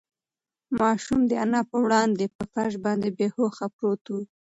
[0.79, 4.15] ماشوم د انا په وړاندې په فرش باندې بې هوښه پروت و.